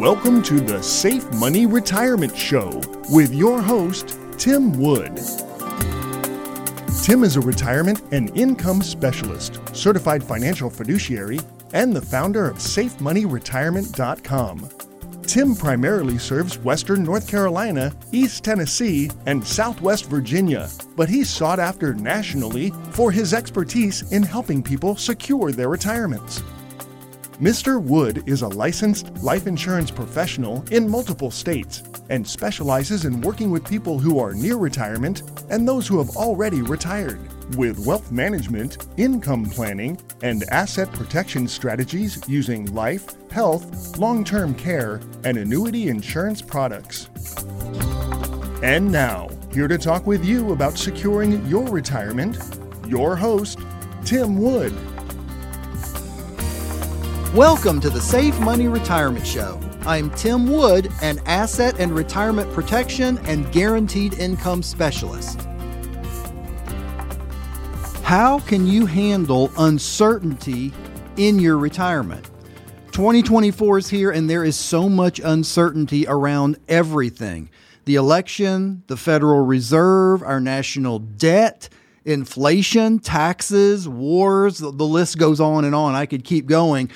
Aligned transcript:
Welcome 0.00 0.42
to 0.44 0.60
the 0.62 0.82
Safe 0.82 1.30
Money 1.32 1.66
Retirement 1.66 2.34
Show 2.34 2.80
with 3.10 3.34
your 3.34 3.60
host, 3.60 4.18
Tim 4.38 4.80
Wood. 4.80 5.14
Tim 7.02 7.22
is 7.22 7.36
a 7.36 7.42
retirement 7.42 8.00
and 8.10 8.34
income 8.34 8.80
specialist, 8.80 9.60
certified 9.76 10.24
financial 10.24 10.70
fiduciary, 10.70 11.38
and 11.74 11.94
the 11.94 12.00
founder 12.00 12.48
of 12.48 12.56
SafeMoneyRetirement.com. 12.56 14.70
Tim 15.24 15.54
primarily 15.54 16.16
serves 16.16 16.58
Western 16.58 17.04
North 17.04 17.28
Carolina, 17.28 17.92
East 18.10 18.42
Tennessee, 18.42 19.10
and 19.26 19.46
Southwest 19.46 20.06
Virginia, 20.06 20.70
but 20.96 21.10
he's 21.10 21.28
sought 21.28 21.60
after 21.60 21.92
nationally 21.92 22.72
for 22.92 23.12
his 23.12 23.34
expertise 23.34 24.10
in 24.12 24.22
helping 24.22 24.62
people 24.62 24.96
secure 24.96 25.52
their 25.52 25.68
retirements. 25.68 26.42
Mr. 27.40 27.82
Wood 27.82 28.22
is 28.26 28.42
a 28.42 28.48
licensed 28.48 29.16
life 29.22 29.46
insurance 29.46 29.90
professional 29.90 30.62
in 30.70 30.86
multiple 30.86 31.30
states 31.30 31.82
and 32.10 32.26
specializes 32.28 33.06
in 33.06 33.22
working 33.22 33.50
with 33.50 33.66
people 33.66 33.98
who 33.98 34.18
are 34.18 34.34
near 34.34 34.56
retirement 34.56 35.22
and 35.48 35.66
those 35.66 35.88
who 35.88 35.96
have 35.96 36.10
already 36.18 36.60
retired 36.60 37.18
with 37.56 37.86
wealth 37.86 38.12
management, 38.12 38.86
income 38.98 39.46
planning, 39.46 39.98
and 40.22 40.44
asset 40.50 40.92
protection 40.92 41.48
strategies 41.48 42.22
using 42.28 42.66
life, 42.74 43.16
health, 43.30 43.96
long 43.96 44.22
term 44.22 44.54
care, 44.54 45.00
and 45.24 45.38
annuity 45.38 45.88
insurance 45.88 46.42
products. 46.42 47.08
And 48.62 48.92
now, 48.92 49.30
here 49.50 49.66
to 49.66 49.78
talk 49.78 50.06
with 50.06 50.26
you 50.26 50.52
about 50.52 50.76
securing 50.76 51.46
your 51.46 51.66
retirement, 51.68 52.36
your 52.86 53.16
host, 53.16 53.58
Tim 54.04 54.38
Wood. 54.38 54.76
Welcome 57.34 57.80
to 57.82 57.90
the 57.90 58.00
Safe 58.00 58.36
Money 58.40 58.66
Retirement 58.66 59.24
Show. 59.24 59.60
I'm 59.82 60.10
Tim 60.16 60.50
Wood, 60.50 60.90
an 61.00 61.20
asset 61.26 61.78
and 61.78 61.92
retirement 61.92 62.52
protection 62.52 63.18
and 63.18 63.50
guaranteed 63.52 64.14
income 64.14 64.64
specialist. 64.64 65.40
How 68.02 68.40
can 68.40 68.66
you 68.66 68.84
handle 68.84 69.52
uncertainty 69.58 70.72
in 71.18 71.38
your 71.38 71.56
retirement? 71.56 72.28
2024 72.90 73.78
is 73.78 73.88
here, 73.88 74.10
and 74.10 74.28
there 74.28 74.44
is 74.44 74.56
so 74.56 74.88
much 74.88 75.20
uncertainty 75.20 76.06
around 76.08 76.58
everything 76.66 77.48
the 77.84 77.94
election, 77.94 78.82
the 78.88 78.96
Federal 78.96 79.46
Reserve, 79.46 80.24
our 80.24 80.40
national 80.40 80.98
debt, 80.98 81.68
inflation, 82.04 82.98
taxes, 82.98 83.88
wars, 83.88 84.58
the 84.58 84.68
list 84.70 85.16
goes 85.16 85.38
on 85.38 85.64
and 85.64 85.76
on. 85.76 85.94
I 85.94 86.06
could 86.06 86.24
keep 86.24 86.46
going. 86.46 86.90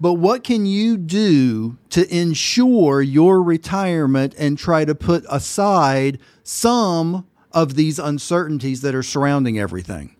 But 0.00 0.14
what 0.14 0.44
can 0.44 0.64
you 0.64 0.96
do 0.96 1.76
to 1.90 2.16
ensure 2.16 3.02
your 3.02 3.42
retirement 3.42 4.34
and 4.38 4.56
try 4.56 4.84
to 4.84 4.94
put 4.94 5.24
aside 5.28 6.20
some 6.44 7.26
of 7.52 7.74
these 7.74 7.98
uncertainties 7.98 8.80
that 8.82 8.94
are 8.94 9.02
surrounding 9.02 9.58
everything? 9.58 10.14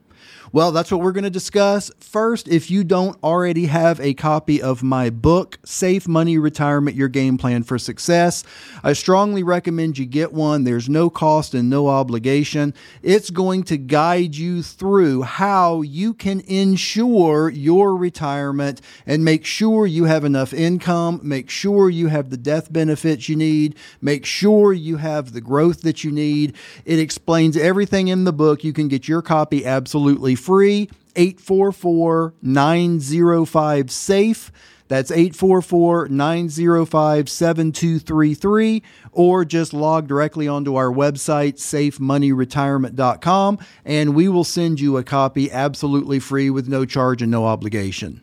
Well, 0.50 0.72
that's 0.72 0.91
what 0.91 1.02
we're 1.02 1.12
going 1.12 1.24
to 1.24 1.30
discuss. 1.30 1.91
First, 2.00 2.48
if 2.48 2.70
you 2.70 2.82
don't 2.82 3.22
already 3.22 3.66
have 3.66 4.00
a 4.00 4.14
copy 4.14 4.62
of 4.62 4.82
my 4.82 5.10
book, 5.10 5.58
Safe 5.62 6.08
Money 6.08 6.38
Retirement 6.38 6.96
Your 6.96 7.08
Game 7.08 7.36
Plan 7.36 7.62
for 7.62 7.78
Success, 7.78 8.44
I 8.82 8.94
strongly 8.94 9.42
recommend 9.42 9.98
you 9.98 10.06
get 10.06 10.32
one. 10.32 10.64
There's 10.64 10.88
no 10.88 11.10
cost 11.10 11.52
and 11.52 11.69
no 11.69 11.88
obligation. 11.88 12.72
It's 13.02 13.28
going 13.28 13.64
to 13.64 13.76
guide 13.76 14.36
you 14.36 14.62
through 14.62 15.22
how 15.22 15.82
you 15.82 16.14
can 16.14 16.41
ensure 16.46 17.50
your 17.50 17.94
retirement 17.94 18.80
and 19.04 19.22
make 19.22 19.44
sure 19.44 19.86
you 19.86 20.04
have 20.04 20.24
enough 20.24 20.54
income, 20.54 21.20
make 21.22 21.50
sure 21.50 21.91
you 21.91 22.06
have 22.06 22.30
the 22.30 22.38
death 22.38 22.72
benefits 22.72 23.28
you 23.28 23.36
need, 23.36 23.76
make 24.00 24.25
sure 24.25 24.72
you 24.72 24.97
have 24.97 25.32
the 25.32 25.42
growth 25.42 25.82
that 25.82 26.04
you 26.04 26.10
need. 26.10 26.56
It 26.86 26.98
explains 26.98 27.54
everything 27.54 28.09
in 28.09 28.25
the 28.25 28.32
book. 28.32 28.65
You 28.65 28.72
can 28.72 28.88
get 28.88 29.09
your 29.09 29.20
copy 29.20 29.66
absolutely 29.66 30.38
free. 30.38 30.88
844 31.16 32.34
905 32.43 33.91
SAFE. 33.91 34.53
That's 34.88 35.10
844 35.10 36.09
905 36.09 37.28
7233, 37.28 38.82
or 39.12 39.44
just 39.44 39.75
log 39.75 40.09
directly 40.09 40.48
onto 40.48 40.77
our 40.77 40.91
website, 40.91 41.56
safemoneyretirement.com, 41.56 43.59
and 43.84 44.15
we 44.15 44.28
will 44.28 44.44
send 44.44 44.81
you 44.81 44.97
a 44.97 45.04
copy 45.04 45.53
absolutely 45.53 46.19
free 46.19 46.48
with 46.48 46.69
no 46.69 46.87
charge 46.87 47.21
and 47.21 47.31
no 47.31 47.44
obligation. 47.44 48.22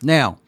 Now, 0.00 0.38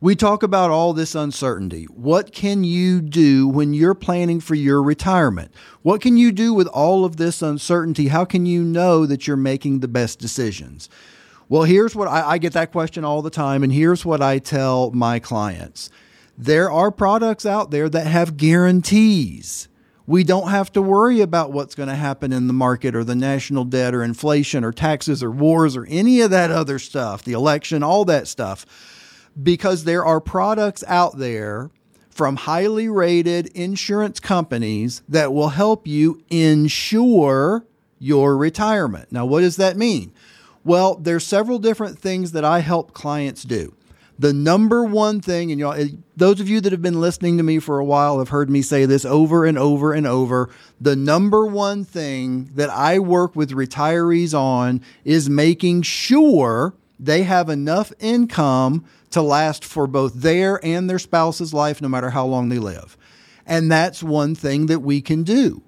we 0.00 0.16
talk 0.16 0.42
about 0.42 0.70
all 0.70 0.94
this 0.94 1.14
uncertainty. 1.14 1.84
What 1.84 2.32
can 2.32 2.64
you 2.64 3.02
do 3.02 3.46
when 3.46 3.74
you're 3.74 3.94
planning 3.94 4.40
for 4.40 4.54
your 4.54 4.82
retirement? 4.82 5.52
What 5.82 6.00
can 6.00 6.16
you 6.16 6.32
do 6.32 6.54
with 6.54 6.68
all 6.68 7.04
of 7.04 7.16
this 7.16 7.42
uncertainty? 7.42 8.08
How 8.08 8.24
can 8.24 8.46
you 8.46 8.62
know 8.62 9.04
that 9.04 9.26
you're 9.26 9.36
making 9.36 9.80
the 9.80 9.88
best 9.88 10.18
decisions? 10.18 10.88
Well, 11.50 11.64
here's 11.64 11.94
what 11.94 12.08
I, 12.08 12.30
I 12.30 12.38
get 12.38 12.54
that 12.54 12.72
question 12.72 13.04
all 13.04 13.20
the 13.20 13.30
time, 13.30 13.62
and 13.62 13.72
here's 13.72 14.04
what 14.04 14.22
I 14.22 14.38
tell 14.38 14.90
my 14.92 15.18
clients 15.18 15.90
there 16.38 16.70
are 16.70 16.90
products 16.90 17.44
out 17.44 17.70
there 17.70 17.90
that 17.90 18.06
have 18.06 18.38
guarantees. 18.38 19.68
We 20.06 20.24
don't 20.24 20.48
have 20.48 20.72
to 20.72 20.80
worry 20.80 21.20
about 21.20 21.52
what's 21.52 21.74
going 21.74 21.90
to 21.90 21.94
happen 21.94 22.32
in 22.32 22.46
the 22.46 22.54
market 22.54 22.96
or 22.96 23.04
the 23.04 23.14
national 23.14 23.64
debt 23.66 23.94
or 23.94 24.02
inflation 24.02 24.64
or 24.64 24.72
taxes 24.72 25.22
or 25.22 25.30
wars 25.30 25.76
or 25.76 25.84
any 25.90 26.22
of 26.22 26.30
that 26.30 26.50
other 26.50 26.78
stuff, 26.78 27.22
the 27.22 27.34
election, 27.34 27.82
all 27.82 28.06
that 28.06 28.26
stuff 28.26 28.64
because 29.42 29.84
there 29.84 30.04
are 30.04 30.20
products 30.20 30.84
out 30.86 31.18
there 31.18 31.70
from 32.10 32.36
highly 32.36 32.88
rated 32.88 33.46
insurance 33.48 34.20
companies 34.20 35.02
that 35.08 35.32
will 35.32 35.50
help 35.50 35.86
you 35.86 36.22
insure 36.28 37.64
your 37.98 38.36
retirement. 38.36 39.10
Now, 39.12 39.24
what 39.24 39.40
does 39.40 39.56
that 39.56 39.76
mean? 39.76 40.12
Well, 40.64 40.96
there's 40.96 41.24
several 41.24 41.58
different 41.58 41.98
things 41.98 42.32
that 42.32 42.44
I 42.44 42.60
help 42.60 42.92
clients 42.92 43.44
do. 43.44 43.74
The 44.18 44.34
number 44.34 44.84
one 44.84 45.22
thing, 45.22 45.50
and 45.50 45.58
y'all, 45.58 45.82
those 46.14 46.40
of 46.40 46.48
you 46.48 46.60
that 46.60 46.72
have 46.72 46.82
been 46.82 47.00
listening 47.00 47.38
to 47.38 47.42
me 47.42 47.58
for 47.58 47.78
a 47.78 47.84
while 47.84 48.18
have 48.18 48.28
heard 48.28 48.50
me 48.50 48.60
say 48.60 48.84
this 48.84 49.06
over 49.06 49.46
and 49.46 49.56
over 49.56 49.94
and 49.94 50.06
over. 50.06 50.50
The 50.78 50.94
number 50.94 51.46
one 51.46 51.86
thing 51.86 52.50
that 52.54 52.68
I 52.68 52.98
work 52.98 53.34
with 53.34 53.52
retirees 53.52 54.38
on 54.38 54.82
is 55.06 55.30
making 55.30 55.82
sure 55.82 56.74
they 57.00 57.22
have 57.22 57.48
enough 57.48 57.92
income 57.98 58.84
to 59.10 59.22
last 59.22 59.64
for 59.64 59.86
both 59.86 60.14
their 60.14 60.64
and 60.64 60.88
their 60.88 60.98
spouse's 60.98 61.54
life, 61.54 61.80
no 61.80 61.88
matter 61.88 62.10
how 62.10 62.26
long 62.26 62.48
they 62.48 62.58
live. 62.58 62.96
And 63.46 63.70
that's 63.70 64.02
one 64.02 64.34
thing 64.34 64.66
that 64.66 64.80
we 64.80 65.00
can 65.00 65.22
do. 65.22 65.62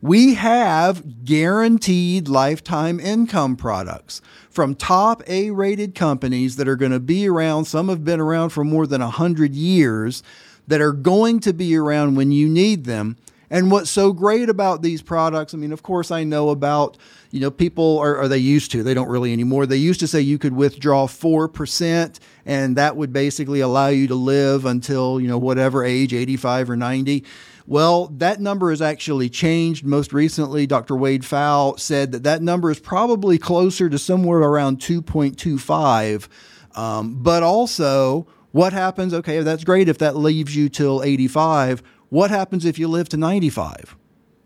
We 0.00 0.34
have 0.34 1.24
guaranteed 1.24 2.28
lifetime 2.28 3.00
income 3.00 3.56
products 3.56 4.20
from 4.48 4.74
top 4.74 5.22
A 5.28 5.50
rated 5.50 5.94
companies 5.94 6.56
that 6.56 6.68
are 6.68 6.76
going 6.76 6.92
to 6.92 7.00
be 7.00 7.28
around. 7.28 7.64
Some 7.64 7.88
have 7.88 8.04
been 8.04 8.20
around 8.20 8.50
for 8.50 8.64
more 8.64 8.86
than 8.86 9.00
100 9.00 9.54
years 9.54 10.22
that 10.68 10.80
are 10.80 10.92
going 10.92 11.40
to 11.40 11.52
be 11.52 11.76
around 11.76 12.16
when 12.16 12.30
you 12.30 12.48
need 12.48 12.84
them. 12.84 13.16
And 13.50 13.70
what's 13.70 13.90
so 13.90 14.12
great 14.12 14.48
about 14.48 14.82
these 14.82 15.00
products, 15.00 15.54
I 15.54 15.56
mean, 15.56 15.72
of 15.72 15.82
course, 15.82 16.10
I 16.10 16.24
know 16.24 16.50
about, 16.50 16.98
you 17.30 17.40
know, 17.40 17.50
people 17.50 17.98
are, 17.98 18.16
are 18.16 18.28
they 18.28 18.38
used 18.38 18.70
to, 18.72 18.82
they 18.82 18.94
don't 18.94 19.08
really 19.08 19.32
anymore. 19.32 19.64
They 19.64 19.76
used 19.76 20.00
to 20.00 20.06
say 20.06 20.20
you 20.20 20.38
could 20.38 20.54
withdraw 20.54 21.06
4%, 21.06 22.18
and 22.44 22.76
that 22.76 22.96
would 22.96 23.12
basically 23.12 23.60
allow 23.60 23.88
you 23.88 24.06
to 24.08 24.14
live 24.14 24.66
until, 24.66 25.20
you 25.20 25.28
know, 25.28 25.38
whatever 25.38 25.84
age, 25.84 26.12
85 26.12 26.70
or 26.70 26.76
90. 26.76 27.24
Well, 27.66 28.06
that 28.16 28.40
number 28.40 28.70
has 28.70 28.80
actually 28.80 29.28
changed. 29.28 29.84
Most 29.84 30.12
recently, 30.12 30.66
Dr. 30.66 30.96
Wade 30.96 31.22
Pfau 31.22 31.78
said 31.78 32.12
that 32.12 32.22
that 32.22 32.42
number 32.42 32.70
is 32.70 32.80
probably 32.80 33.38
closer 33.38 33.90
to 33.90 33.98
somewhere 33.98 34.38
around 34.38 34.78
2.25. 34.78 36.28
Um, 36.74 37.22
but 37.22 37.42
also, 37.42 38.26
what 38.52 38.72
happens? 38.72 39.12
Okay, 39.12 39.40
that's 39.40 39.64
great 39.64 39.88
if 39.88 39.98
that 39.98 40.16
leaves 40.16 40.56
you 40.56 40.68
till 40.68 41.02
85 41.02 41.82
what 42.08 42.30
happens 42.30 42.64
if 42.64 42.78
you 42.78 42.88
live 42.88 43.08
to 43.10 43.16
95? 43.16 43.96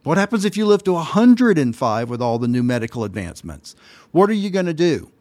What 0.03 0.19
happens 0.19 0.45
if 0.45 0.57
you 0.57 0.67
live 0.67 0.83
to 0.85 0.95
105 0.95 2.11
with 2.11 2.21
all 2.21 2.39
the 2.39 2.49
new 2.49 2.63
medical 2.63 3.05
advancements? 3.05 3.77
What 4.11 4.29
are 4.31 4.35
you 4.35 4.51
going 4.51 4.67
to 4.67 4.75
do? 4.75 5.13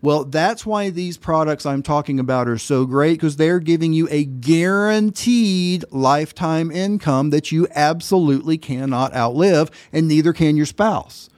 Well, 0.00 0.24
that's 0.24 0.64
why 0.64 0.90
these 0.90 1.16
products 1.16 1.66
I'm 1.66 1.82
talking 1.82 2.20
about 2.20 2.46
are 2.46 2.58
so 2.58 2.86
great 2.86 3.14
because 3.14 3.36
they're 3.36 3.58
giving 3.58 3.92
you 3.92 4.06
a 4.12 4.24
guaranteed 4.24 5.84
lifetime 5.90 6.70
income 6.70 7.30
that 7.30 7.50
you 7.50 7.66
absolutely 7.74 8.58
cannot 8.58 9.12
outlive, 9.12 9.72
and 9.92 10.06
neither 10.06 10.32
can 10.32 10.56
your 10.56 10.66
spouse. 10.66 11.28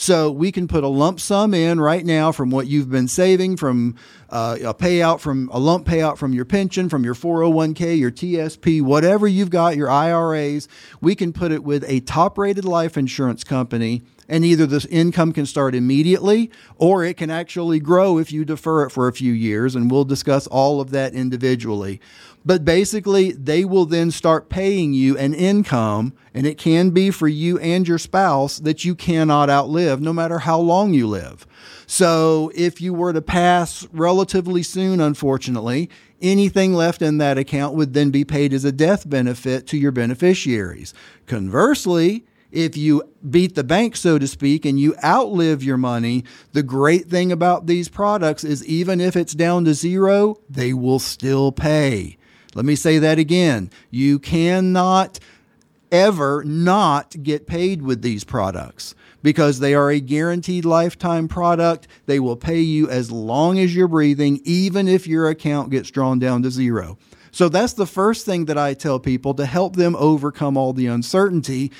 So 0.00 0.30
we 0.30 0.52
can 0.52 0.68
put 0.68 0.84
a 0.84 0.88
lump 0.88 1.18
sum 1.18 1.52
in 1.52 1.80
right 1.80 2.06
now 2.06 2.30
from 2.30 2.50
what 2.50 2.68
you've 2.68 2.88
been 2.88 3.08
saving, 3.08 3.56
from 3.56 3.96
uh, 4.30 4.56
a 4.60 4.72
payout 4.72 5.18
from 5.18 5.50
a 5.52 5.58
lump 5.58 5.88
payout 5.88 6.18
from 6.18 6.32
your 6.32 6.44
pension, 6.44 6.88
from 6.88 7.02
your 7.02 7.16
401k, 7.16 7.98
your 7.98 8.12
TSP, 8.12 8.80
whatever 8.80 9.26
you've 9.26 9.50
got, 9.50 9.76
your 9.76 9.90
IRAs. 9.90 10.68
We 11.00 11.16
can 11.16 11.32
put 11.32 11.50
it 11.50 11.64
with 11.64 11.84
a 11.88 11.98
top 11.98 12.38
rated 12.38 12.64
life 12.64 12.96
insurance 12.96 13.42
company 13.42 14.02
and 14.28 14.44
either 14.44 14.66
this 14.66 14.84
income 14.86 15.32
can 15.32 15.46
start 15.46 15.74
immediately 15.74 16.50
or 16.76 17.04
it 17.04 17.16
can 17.16 17.30
actually 17.30 17.80
grow 17.80 18.18
if 18.18 18.30
you 18.30 18.44
defer 18.44 18.84
it 18.84 18.90
for 18.90 19.08
a 19.08 19.12
few 19.12 19.32
years. 19.32 19.74
And 19.74 19.90
we'll 19.90 20.04
discuss 20.04 20.46
all 20.46 20.80
of 20.80 20.90
that 20.90 21.14
individually. 21.14 22.00
But 22.44 22.64
basically, 22.64 23.32
they 23.32 23.64
will 23.64 23.84
then 23.84 24.10
start 24.10 24.48
paying 24.48 24.94
you 24.94 25.18
an 25.18 25.34
income, 25.34 26.14
and 26.32 26.46
it 26.46 26.56
can 26.56 26.90
be 26.90 27.10
for 27.10 27.28
you 27.28 27.58
and 27.58 27.86
your 27.86 27.98
spouse 27.98 28.58
that 28.60 28.84
you 28.84 28.94
cannot 28.94 29.50
outlive 29.50 30.00
no 30.00 30.12
matter 30.12 30.38
how 30.38 30.58
long 30.58 30.94
you 30.94 31.06
live. 31.06 31.46
So 31.86 32.50
if 32.54 32.80
you 32.80 32.94
were 32.94 33.12
to 33.12 33.20
pass 33.20 33.86
relatively 33.92 34.62
soon, 34.62 35.00
unfortunately, 35.00 35.90
anything 36.22 36.74
left 36.74 37.02
in 37.02 37.18
that 37.18 37.38
account 37.38 37.74
would 37.74 37.92
then 37.92 38.10
be 38.10 38.24
paid 38.24 38.52
as 38.52 38.64
a 38.64 38.72
death 38.72 39.08
benefit 39.08 39.66
to 39.68 39.76
your 39.76 39.92
beneficiaries. 39.92 40.94
Conversely, 41.26 42.24
if 42.50 42.76
you 42.76 43.02
beat 43.28 43.54
the 43.54 43.64
bank, 43.64 43.96
so 43.96 44.18
to 44.18 44.26
speak, 44.26 44.64
and 44.64 44.80
you 44.80 44.94
outlive 45.04 45.62
your 45.62 45.76
money, 45.76 46.24
the 46.52 46.62
great 46.62 47.06
thing 47.06 47.30
about 47.30 47.66
these 47.66 47.88
products 47.88 48.44
is 48.44 48.64
even 48.66 49.00
if 49.00 49.16
it's 49.16 49.34
down 49.34 49.64
to 49.66 49.74
zero, 49.74 50.36
they 50.48 50.72
will 50.72 50.98
still 50.98 51.52
pay. 51.52 52.16
Let 52.54 52.64
me 52.64 52.74
say 52.74 52.98
that 52.98 53.18
again. 53.18 53.70
You 53.90 54.18
cannot 54.18 55.20
ever 55.92 56.42
not 56.44 57.22
get 57.22 57.46
paid 57.46 57.82
with 57.82 58.02
these 58.02 58.24
products 58.24 58.94
because 59.22 59.58
they 59.58 59.74
are 59.74 59.90
a 59.90 60.00
guaranteed 60.00 60.64
lifetime 60.64 61.28
product. 61.28 61.88
They 62.06 62.20
will 62.20 62.36
pay 62.36 62.60
you 62.60 62.88
as 62.88 63.10
long 63.10 63.58
as 63.58 63.74
you're 63.74 63.88
breathing, 63.88 64.40
even 64.44 64.88
if 64.88 65.06
your 65.06 65.28
account 65.28 65.70
gets 65.70 65.90
drawn 65.90 66.18
down 66.18 66.42
to 66.42 66.50
zero. 66.50 66.98
So 67.30 67.48
that's 67.48 67.74
the 67.74 67.86
first 67.86 68.24
thing 68.24 68.46
that 68.46 68.58
I 68.58 68.74
tell 68.74 68.98
people 68.98 69.34
to 69.34 69.46
help 69.46 69.76
them 69.76 69.94
overcome 69.96 70.56
all 70.56 70.72
the 70.72 70.86
uncertainty 70.86 71.70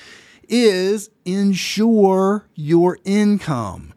is 0.48 1.10
insure 1.24 2.46
your 2.54 2.98
income. 3.04 3.94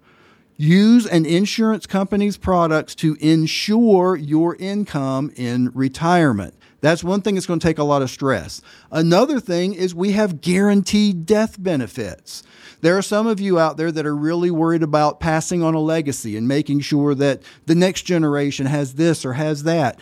Use 0.57 1.07
an 1.07 1.25
insurance 1.25 1.88
company's 1.88 2.38
products 2.38 2.94
to 2.95 3.18
insure 3.19 4.15
your 4.15 4.56
income 4.57 5.31
in 5.36 5.71
retirement. 5.74 6.53
That's 6.81 7.03
one 7.03 7.21
thing 7.21 7.36
that's 7.36 7.48
going 7.48 7.59
to 7.59 7.68
take 7.68 7.77
a 7.77 7.83
lot 7.83 8.01
of 8.01 8.09
stress. 8.09 8.62
Another 8.92 9.39
thing 9.39 9.74
is 9.74 9.95
we 9.95 10.12
have 10.12 10.42
guaranteed 10.42 11.25
death 11.25 11.62
benefits. 11.62 12.44
There 12.81 12.97
are 12.97 13.04
some 13.04 13.27
of 13.27 13.39
you 13.39 13.59
out 13.59 13.77
there 13.77 13.92
that 13.92 14.06
are 14.06 14.15
really 14.15 14.50
worried 14.50 14.83
about 14.83 15.19
passing 15.19 15.62
on 15.62 15.75
a 15.75 15.80
legacy 15.80 16.36
and 16.36 16.47
making 16.47 16.81
sure 16.81 17.13
that 17.15 17.44
the 17.68 17.75
next 17.75 18.04
generation 18.04 18.65
has 18.65 18.95
this 18.95 19.24
or 19.24 19.33
has 19.33 19.63
that. 19.63 20.00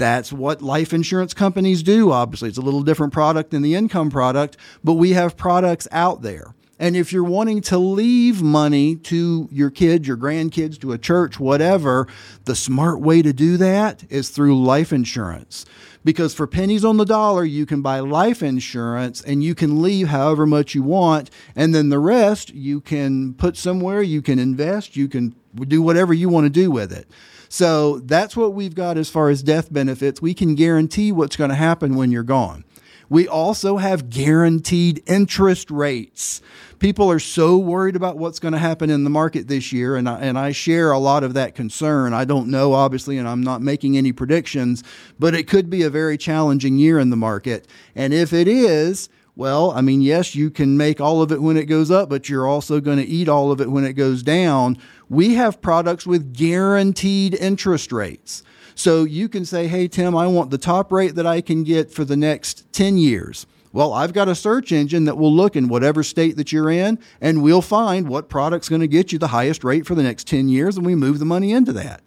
That's 0.00 0.32
what 0.32 0.62
life 0.62 0.94
insurance 0.94 1.34
companies 1.34 1.82
do, 1.82 2.10
obviously. 2.10 2.48
It's 2.48 2.56
a 2.56 2.62
little 2.62 2.82
different 2.82 3.12
product 3.12 3.50
than 3.50 3.60
the 3.60 3.74
income 3.74 4.08
product, 4.08 4.56
but 4.82 4.94
we 4.94 5.10
have 5.10 5.36
products 5.36 5.86
out 5.92 6.22
there. 6.22 6.54
And 6.78 6.96
if 6.96 7.12
you're 7.12 7.22
wanting 7.22 7.60
to 7.62 7.76
leave 7.76 8.40
money 8.40 8.96
to 8.96 9.46
your 9.52 9.68
kids, 9.68 10.08
your 10.08 10.16
grandkids, 10.16 10.80
to 10.80 10.92
a 10.92 10.98
church, 10.98 11.38
whatever, 11.38 12.08
the 12.46 12.56
smart 12.56 13.02
way 13.02 13.20
to 13.20 13.34
do 13.34 13.58
that 13.58 14.02
is 14.08 14.30
through 14.30 14.64
life 14.64 14.90
insurance 14.90 15.66
because 16.02 16.32
for 16.32 16.46
pennies 16.46 16.84
on 16.84 16.96
the 16.96 17.04
dollar, 17.04 17.44
you 17.44 17.66
can 17.66 17.82
buy 17.82 18.00
life 18.00 18.42
insurance 18.42 19.20
and 19.20 19.44
you 19.44 19.54
can 19.54 19.82
leave 19.82 20.08
however 20.08 20.46
much 20.46 20.74
you 20.74 20.82
want. 20.82 21.30
And 21.54 21.74
then 21.74 21.90
the 21.90 21.98
rest 21.98 22.54
you 22.54 22.80
can 22.80 23.34
put 23.34 23.58
somewhere, 23.58 24.00
you 24.00 24.22
can 24.22 24.38
invest, 24.38 24.96
you 24.96 25.08
can 25.08 25.34
do 25.54 25.82
whatever 25.82 26.12
you 26.12 26.28
want 26.28 26.44
to 26.44 26.50
do 26.50 26.70
with 26.70 26.92
it. 26.92 27.08
So 27.48 27.98
that's 28.00 28.36
what 28.36 28.54
we've 28.54 28.74
got 28.74 28.96
as 28.96 29.10
far 29.10 29.28
as 29.28 29.42
death 29.42 29.72
benefits. 29.72 30.22
We 30.22 30.34
can 30.34 30.54
guarantee 30.54 31.10
what's 31.10 31.36
going 31.36 31.50
to 31.50 31.56
happen 31.56 31.96
when 31.96 32.12
you're 32.12 32.22
gone. 32.22 32.64
We 33.08 33.26
also 33.26 33.78
have 33.78 34.08
guaranteed 34.08 35.02
interest 35.04 35.68
rates. 35.68 36.40
People 36.78 37.10
are 37.10 37.18
so 37.18 37.58
worried 37.58 37.96
about 37.96 38.18
what's 38.18 38.38
going 38.38 38.52
to 38.52 38.58
happen 38.58 38.88
in 38.88 39.02
the 39.02 39.10
market 39.10 39.48
this 39.48 39.72
year, 39.72 39.96
and 39.96 40.08
I, 40.08 40.20
and 40.20 40.38
I 40.38 40.52
share 40.52 40.92
a 40.92 40.98
lot 40.98 41.24
of 41.24 41.34
that 41.34 41.56
concern. 41.56 42.14
I 42.14 42.24
don't 42.24 42.48
know, 42.48 42.72
obviously, 42.72 43.18
and 43.18 43.28
I'm 43.28 43.42
not 43.42 43.62
making 43.62 43.98
any 43.98 44.12
predictions, 44.12 44.84
but 45.18 45.34
it 45.34 45.48
could 45.48 45.68
be 45.68 45.82
a 45.82 45.90
very 45.90 46.16
challenging 46.16 46.78
year 46.78 47.00
in 47.00 47.10
the 47.10 47.16
market. 47.16 47.66
And 47.96 48.14
if 48.14 48.32
it 48.32 48.46
is, 48.46 49.08
well, 49.36 49.70
I 49.70 49.80
mean, 49.80 50.00
yes, 50.00 50.34
you 50.34 50.50
can 50.50 50.76
make 50.76 51.00
all 51.00 51.22
of 51.22 51.32
it 51.32 51.40
when 51.40 51.56
it 51.56 51.66
goes 51.66 51.90
up, 51.90 52.08
but 52.10 52.28
you're 52.28 52.46
also 52.46 52.80
going 52.80 52.98
to 52.98 53.06
eat 53.06 53.28
all 53.28 53.52
of 53.52 53.60
it 53.60 53.70
when 53.70 53.84
it 53.84 53.94
goes 53.94 54.22
down. 54.22 54.76
We 55.08 55.34
have 55.34 55.60
products 55.60 56.06
with 56.06 56.34
guaranteed 56.34 57.34
interest 57.34 57.92
rates. 57.92 58.42
So 58.74 59.04
you 59.04 59.28
can 59.28 59.44
say, 59.44 59.66
hey, 59.66 59.88
Tim, 59.88 60.16
I 60.16 60.26
want 60.26 60.50
the 60.50 60.58
top 60.58 60.90
rate 60.90 61.14
that 61.14 61.26
I 61.26 61.40
can 61.40 61.64
get 61.64 61.92
for 61.92 62.04
the 62.04 62.16
next 62.16 62.72
10 62.72 62.96
years. 62.96 63.46
Well, 63.72 63.92
I've 63.92 64.12
got 64.12 64.28
a 64.28 64.34
search 64.34 64.72
engine 64.72 65.04
that 65.04 65.16
will 65.16 65.32
look 65.32 65.54
in 65.54 65.68
whatever 65.68 66.02
state 66.02 66.36
that 66.36 66.50
you're 66.50 66.70
in, 66.70 66.98
and 67.20 67.42
we'll 67.42 67.62
find 67.62 68.08
what 68.08 68.28
product's 68.28 68.68
going 68.68 68.80
to 68.80 68.88
get 68.88 69.12
you 69.12 69.18
the 69.18 69.28
highest 69.28 69.62
rate 69.62 69.86
for 69.86 69.94
the 69.94 70.02
next 70.02 70.26
10 70.26 70.48
years, 70.48 70.76
and 70.76 70.84
we 70.84 70.96
move 70.96 71.20
the 71.20 71.24
money 71.24 71.52
into 71.52 71.72
that. 71.74 72.02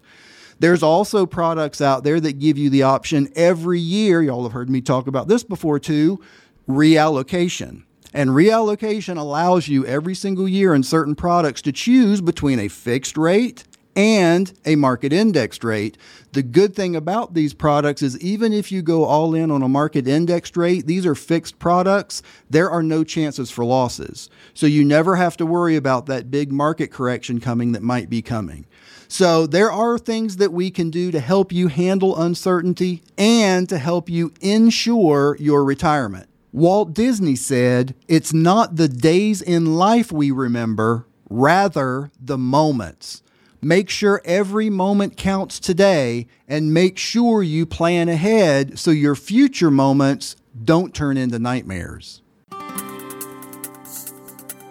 There's 0.59 0.83
also 0.83 1.25
products 1.25 1.79
out 1.79 2.03
there 2.03 2.19
that 2.19 2.39
give 2.39 2.57
you 2.57 2.69
the 2.69 2.83
option 2.83 3.31
every 3.35 3.79
year. 3.79 4.21
Y'all 4.21 4.43
have 4.43 4.51
heard 4.51 4.69
me 4.69 4.81
talk 4.81 5.07
about 5.07 5.27
this 5.27 5.43
before 5.43 5.79
too 5.79 6.21
reallocation. 6.67 7.83
And 8.13 8.29
reallocation 8.29 9.17
allows 9.17 9.67
you 9.67 9.85
every 9.85 10.13
single 10.13 10.47
year 10.47 10.75
in 10.75 10.83
certain 10.83 11.15
products 11.15 11.61
to 11.63 11.71
choose 11.71 12.21
between 12.21 12.59
a 12.59 12.67
fixed 12.67 13.17
rate 13.17 13.63
and 13.95 14.53
a 14.65 14.75
market 14.75 15.13
indexed 15.13 15.63
rate. 15.63 15.97
The 16.31 16.43
good 16.43 16.75
thing 16.75 16.95
about 16.95 17.33
these 17.33 17.53
products 17.53 18.01
is 18.01 18.19
even 18.19 18.53
if 18.53 18.71
you 18.71 18.81
go 18.81 19.05
all 19.05 19.35
in 19.35 19.51
on 19.51 19.61
a 19.61 19.69
market 19.69 20.07
indexed 20.07 20.57
rate, 20.57 20.87
these 20.87 21.05
are 21.05 21.15
fixed 21.15 21.59
products, 21.59 22.21
there 22.49 22.69
are 22.69 22.83
no 22.83 23.03
chances 23.03 23.51
for 23.51 23.65
losses. 23.65 24.29
So 24.53 24.65
you 24.65 24.83
never 24.83 25.15
have 25.15 25.37
to 25.37 25.45
worry 25.45 25.75
about 25.75 26.07
that 26.07 26.31
big 26.31 26.51
market 26.51 26.91
correction 26.91 27.39
coming 27.39 27.71
that 27.73 27.83
might 27.83 28.09
be 28.09 28.21
coming. 28.21 28.65
So 29.07 29.45
there 29.45 29.71
are 29.71 29.99
things 29.99 30.37
that 30.37 30.51
we 30.51 30.71
can 30.71 30.89
do 30.89 31.11
to 31.11 31.19
help 31.19 31.51
you 31.51 31.67
handle 31.67 32.19
uncertainty 32.19 33.03
and 33.15 33.69
to 33.69 33.77
help 33.77 34.09
you 34.09 34.33
insure 34.41 35.37
your 35.39 35.63
retirement. 35.63 36.27
Walt 36.53 36.93
Disney 36.93 37.35
said, 37.35 37.95
It's 38.07 38.31
not 38.31 38.75
the 38.75 38.87
days 38.87 39.41
in 39.41 39.75
life 39.75 40.11
we 40.11 40.29
remember, 40.29 41.07
rather 41.27 42.11
the 42.21 42.37
moments. 42.37 43.23
Make 43.59 43.89
sure 43.89 44.21
every 44.23 44.69
moment 44.69 45.17
counts 45.17 45.59
today 45.59 46.27
and 46.47 46.71
make 46.71 46.99
sure 46.99 47.41
you 47.41 47.65
plan 47.65 48.07
ahead 48.07 48.77
so 48.77 48.91
your 48.91 49.15
future 49.15 49.71
moments 49.71 50.35
don't 50.63 50.93
turn 50.93 51.17
into 51.17 51.39
nightmares. 51.39 52.21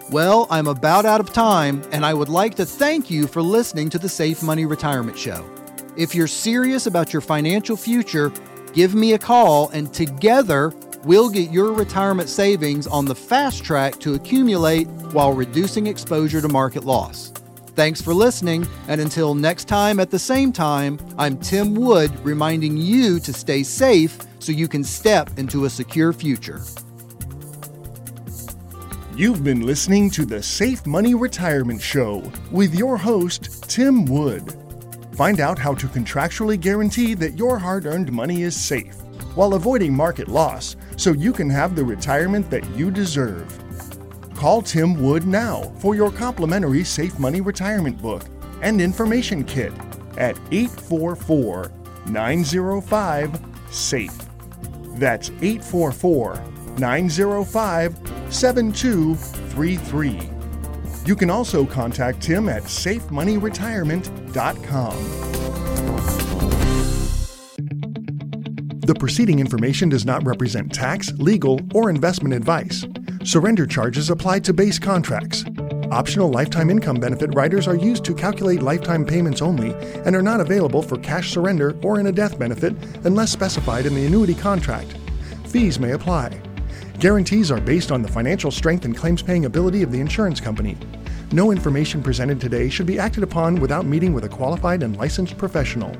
Well, 0.09 0.47
I'm 0.49 0.67
about 0.67 1.03
out 1.03 1.19
of 1.19 1.33
time, 1.33 1.81
and 1.91 2.05
I 2.05 2.13
would 2.13 2.29
like 2.29 2.55
to 2.55 2.65
thank 2.65 3.11
you 3.11 3.27
for 3.27 3.41
listening 3.41 3.89
to 3.89 3.99
the 3.99 4.07
Safe 4.07 4.41
Money 4.41 4.65
Retirement 4.65 5.17
Show. 5.17 5.49
If 5.97 6.15
you're 6.15 6.27
serious 6.27 6.85
about 6.85 7.11
your 7.11 7.21
financial 7.21 7.75
future, 7.75 8.31
give 8.71 8.95
me 8.95 9.13
a 9.13 9.19
call, 9.19 9.69
and 9.69 9.93
together 9.93 10.73
we'll 11.05 11.29
get 11.29 11.51
your 11.51 11.73
retirement 11.73 12.29
savings 12.29 12.87
on 12.87 13.05
the 13.05 13.15
fast 13.15 13.63
track 13.63 13.99
to 13.99 14.13
accumulate 14.13 14.87
while 15.13 15.33
reducing 15.33 15.87
exposure 15.87 16.41
to 16.41 16.47
market 16.47 16.83
loss. 16.83 17.31
Thanks 17.75 18.01
for 18.01 18.13
listening, 18.13 18.67
and 18.87 19.01
until 19.01 19.33
next 19.33 19.67
time 19.67 19.99
at 19.99 20.11
the 20.11 20.19
same 20.19 20.53
time, 20.53 20.99
I'm 21.17 21.37
Tim 21.37 21.73
Wood 21.73 22.11
reminding 22.23 22.77
you 22.77 23.19
to 23.19 23.33
stay 23.33 23.63
safe 23.63 24.17
so 24.39 24.51
you 24.51 24.67
can 24.67 24.83
step 24.83 25.37
into 25.37 25.65
a 25.65 25.69
secure 25.69 26.13
future. 26.13 26.61
You've 29.15 29.43
been 29.43 29.65
listening 29.65 30.09
to 30.11 30.25
the 30.25 30.41
Safe 30.41 30.85
Money 30.85 31.15
Retirement 31.15 31.81
Show 31.81 32.31
with 32.51 32.73
your 32.75 32.97
host, 32.97 33.69
Tim 33.69 34.05
Wood. 34.05 34.55
Find 35.15 35.39
out 35.39 35.59
how 35.59 35.75
to 35.75 35.87
contractually 35.87 36.59
guarantee 36.59 37.13
that 37.15 37.37
your 37.37 37.59
hard 37.59 37.85
earned 37.85 38.11
money 38.11 38.41
is 38.43 38.55
safe 38.55 38.95
while 39.35 39.53
avoiding 39.53 39.93
market 39.93 40.27
loss 40.27 40.75
so 40.97 41.11
you 41.11 41.33
can 41.33 41.49
have 41.49 41.75
the 41.75 41.83
retirement 41.83 42.49
that 42.49 42.65
you 42.71 42.89
deserve. 42.91 43.59
Call 44.35 44.61
Tim 44.61 45.01
Wood 45.01 45.25
now 45.25 45.63
for 45.79 45.95
your 45.95 46.11
complimentary 46.11 46.83
Safe 46.83 47.17
Money 47.19 47.41
Retirement 47.41 48.01
Book 48.01 48.23
and 48.61 48.81
Information 48.81 49.43
Kit 49.43 49.73
at 50.17 50.37
844 50.51 51.71
905 52.07 53.41
SAFE. 53.69 54.17
That's 54.95 55.29
844 55.41 56.43
905 56.77 57.97
7233. 58.29 60.29
You 61.05 61.15
can 61.15 61.29
also 61.29 61.65
contact 61.65 62.21
Tim 62.21 62.49
at 62.49 62.63
safemoneyretirement.com. 62.63 65.32
The 68.85 68.93
preceding 68.93 69.39
information 69.39 69.87
does 69.87 70.05
not 70.05 70.25
represent 70.25 70.73
tax, 70.73 71.13
legal, 71.13 71.61
or 71.73 71.89
investment 71.89 72.33
advice. 72.33 72.85
Surrender 73.23 73.65
charges 73.65 74.09
apply 74.09 74.39
to 74.39 74.51
base 74.51 74.77
contracts. 74.77 75.45
Optional 75.89 76.29
lifetime 76.29 76.69
income 76.69 76.97
benefit 76.97 77.33
riders 77.33 77.65
are 77.65 77.77
used 77.77 78.03
to 78.03 78.13
calculate 78.13 78.61
lifetime 78.61 79.05
payments 79.05 79.41
only 79.41 79.73
and 80.05 80.17
are 80.17 80.21
not 80.21 80.41
available 80.41 80.81
for 80.81 80.97
cash 80.97 81.31
surrender 81.31 81.77
or 81.81 81.97
in 82.01 82.07
a 82.07 82.11
death 82.11 82.37
benefit 82.37 82.75
unless 83.05 83.31
specified 83.31 83.85
in 83.85 83.95
the 83.95 84.05
annuity 84.05 84.33
contract. 84.35 84.97
Fees 85.47 85.79
may 85.79 85.91
apply. 85.91 86.41
Guarantees 86.99 87.51
are 87.51 87.61
based 87.61 87.89
on 87.89 88.01
the 88.01 88.11
financial 88.11 88.51
strength 88.51 88.83
and 88.83 88.97
claims 88.97 89.21
paying 89.21 89.45
ability 89.45 89.81
of 89.81 89.93
the 89.93 89.99
insurance 90.01 90.41
company. 90.41 90.77
No 91.31 91.51
information 91.51 92.03
presented 92.03 92.41
today 92.41 92.67
should 92.67 92.85
be 92.85 92.99
acted 92.99 93.23
upon 93.23 93.61
without 93.61 93.85
meeting 93.85 94.13
with 94.13 94.25
a 94.25 94.29
qualified 94.29 94.83
and 94.83 94.97
licensed 94.97 95.37
professional. 95.37 95.95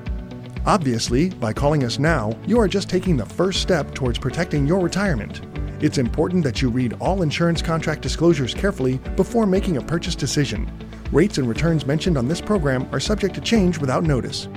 Obviously, 0.66 1.30
by 1.30 1.52
calling 1.52 1.84
us 1.84 2.00
now, 2.00 2.38
you 2.48 2.58
are 2.58 2.70
just 2.70 2.90
taking 2.90 3.18
the 3.18 3.26
first 3.26 3.62
step 3.62 3.94
towards 3.94 4.18
protecting 4.18 4.66
your 4.66 4.80
retirement. 4.80 5.42
It's 5.84 5.98
important 5.98 6.42
that 6.46 6.62
you 6.62 6.70
read 6.70 6.94
all 7.02 7.22
insurance 7.22 7.62
contract 7.62 8.02
disclosures 8.02 8.54
carefully 8.54 8.98
before 9.18 9.46
making 9.46 9.76
a 9.76 9.82
purchase 9.82 10.16
decision. 10.16 10.72
Rates 11.12 11.38
and 11.38 11.50
returns 11.50 11.86
mentioned 11.86 12.18
on 12.18 12.30
this 12.30 12.40
program 12.40 12.88
are 12.94 13.02
subject 13.02 13.36
to 13.36 13.42
change 13.42 13.78
without 13.78 14.04
notice. 14.04 14.48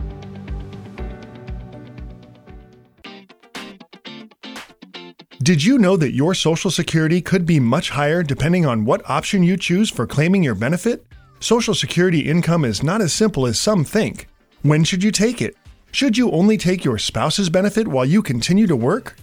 Did 5.43 5.63
you 5.63 5.79
know 5.79 5.97
that 5.97 6.15
your 6.15 6.35
Social 6.35 6.71
Security 6.71 7.21
could 7.21 7.45
be 7.45 7.59
much 7.59 7.91
higher 7.91 8.23
depending 8.23 8.65
on 8.65 8.85
what 8.85 9.09
option 9.11 9.43
you 9.43 9.57
choose 9.57 9.91
for 9.91 10.07
claiming 10.07 10.45
your 10.45 10.55
benefit? 10.55 11.05
Social 11.41 11.75
Security 11.75 12.21
income 12.21 12.65
is 12.65 12.85
not 12.85 13.01
as 13.01 13.13
simple 13.13 13.45
as 13.47 13.59
some 13.59 13.85
think. 13.85 14.29
When 14.63 14.85
should 14.85 15.03
you 15.03 15.11
take 15.11 15.43
it? 15.43 15.57
Should 15.93 16.19
you 16.19 16.31
only 16.31 16.59
take 16.59 16.85
your 16.85 16.99
spouse's 16.99 17.49
benefit 17.49 17.89
while 17.89 18.05
you 18.05 18.23
continue 18.23 18.67
to 18.67 18.77
work? 18.77 19.17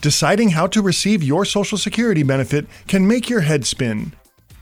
Deciding 0.00 0.50
how 0.50 0.66
to 0.68 0.82
receive 0.82 1.22
your 1.22 1.44
Social 1.44 1.78
Security 1.78 2.22
benefit 2.22 2.66
can 2.86 3.06
make 3.06 3.28
your 3.28 3.40
head 3.40 3.66
spin. 3.66 4.14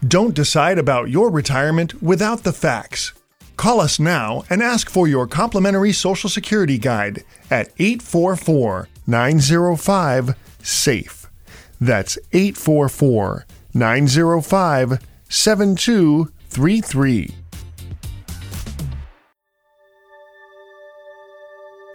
Don't 0.07 0.35
decide 0.35 0.79
about 0.79 1.11
your 1.11 1.31
retirement 1.31 2.03
without 2.03 2.43
the 2.43 2.53
facts. 2.53 3.13
Call 3.57 3.81
us 3.81 4.01
now 4.01 4.43
and 4.51 4.63
ask 4.63 4.91
for 4.91 5.07
your 5.07 5.29
complimentary 5.29 5.93
Social 5.93 6.29
Security 6.29 6.79
guide 6.79 7.23
at 7.51 7.71
844 7.79 8.89
905 9.07 10.35
SAFE. 10.63 11.31
That's 11.81 12.19
844 12.33 13.47
905 13.75 14.99
7233. 15.29 17.42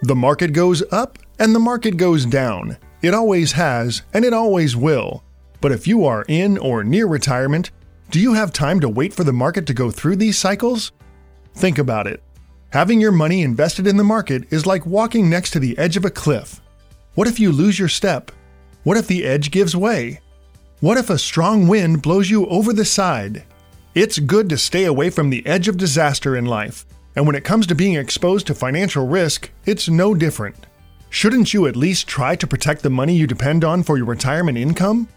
The 0.02 0.14
market 0.14 0.52
goes 0.52 0.84
up 0.92 1.18
and 1.40 1.52
the 1.52 1.58
market 1.58 1.96
goes 1.96 2.24
down. 2.24 2.76
It 3.02 3.14
always 3.14 3.52
has 3.52 4.02
and 4.14 4.24
it 4.24 4.32
always 4.32 4.76
will. 4.76 5.24
But 5.60 5.72
if 5.72 5.88
you 5.88 6.04
are 6.04 6.24
in 6.28 6.56
or 6.56 6.84
near 6.84 7.08
retirement, 7.08 7.72
do 8.10 8.20
you 8.20 8.34
have 8.34 8.52
time 8.52 8.78
to 8.80 8.88
wait 8.88 9.12
for 9.12 9.24
the 9.24 9.32
market 9.32 9.66
to 9.66 9.74
go 9.74 9.90
through 9.90 10.16
these 10.16 10.38
cycles? 10.38 10.92
Think 11.54 11.78
about 11.78 12.06
it. 12.06 12.22
Having 12.70 13.00
your 13.00 13.10
money 13.10 13.42
invested 13.42 13.88
in 13.88 13.96
the 13.96 14.04
market 14.04 14.52
is 14.52 14.66
like 14.66 14.86
walking 14.86 15.28
next 15.28 15.50
to 15.52 15.58
the 15.58 15.76
edge 15.76 15.96
of 15.96 16.04
a 16.04 16.10
cliff. 16.10 16.60
What 17.14 17.26
if 17.26 17.40
you 17.40 17.50
lose 17.50 17.76
your 17.76 17.88
step? 17.88 18.30
What 18.84 18.96
if 18.96 19.08
the 19.08 19.24
edge 19.24 19.50
gives 19.50 19.74
way? 19.74 20.20
What 20.78 20.96
if 20.96 21.10
a 21.10 21.18
strong 21.18 21.66
wind 21.66 22.02
blows 22.02 22.30
you 22.30 22.46
over 22.46 22.72
the 22.72 22.84
side? 22.84 23.42
It's 23.96 24.20
good 24.20 24.48
to 24.50 24.58
stay 24.58 24.84
away 24.84 25.10
from 25.10 25.30
the 25.30 25.44
edge 25.44 25.66
of 25.66 25.76
disaster 25.76 26.36
in 26.36 26.44
life, 26.46 26.86
and 27.16 27.26
when 27.26 27.36
it 27.36 27.44
comes 27.44 27.66
to 27.66 27.74
being 27.74 27.94
exposed 27.94 28.46
to 28.46 28.54
financial 28.54 29.06
risk, 29.06 29.50
it's 29.66 29.88
no 29.88 30.14
different. 30.14 30.66
Shouldn't 31.10 31.54
you 31.54 31.66
at 31.66 31.76
least 31.76 32.06
try 32.06 32.36
to 32.36 32.46
protect 32.46 32.82
the 32.82 32.90
money 32.90 33.16
you 33.16 33.26
depend 33.26 33.64
on 33.64 33.82
for 33.82 33.96
your 33.96 34.06
retirement 34.06 34.58
income? 34.58 35.08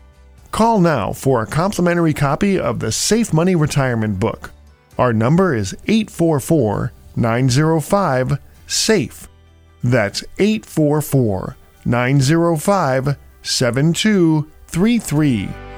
Call 0.51 0.79
now 0.79 1.13
for 1.13 1.41
a 1.41 1.47
complimentary 1.47 2.13
copy 2.13 2.59
of 2.59 2.79
the 2.79 2.91
Safe 2.91 3.33
Money 3.33 3.55
Retirement 3.55 4.19
Book. 4.19 4.51
Our 4.97 5.13
number 5.13 5.55
is 5.55 5.73
844 5.87 6.91
905 7.15 8.37
SAFE. 8.67 9.29
That's 9.83 10.23
844 10.39 11.55
905 11.85 13.17
7233. 13.41 15.70